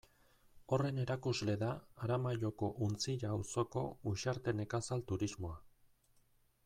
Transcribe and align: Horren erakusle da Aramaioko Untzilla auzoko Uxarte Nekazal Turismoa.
Horren 0.75 1.01
erakusle 1.01 1.53
da 1.63 1.67
Aramaioko 2.07 2.69
Untzilla 2.87 3.35
auzoko 3.35 3.85
Uxarte 4.13 4.59
Nekazal 4.63 5.05
Turismoa. 5.13 5.61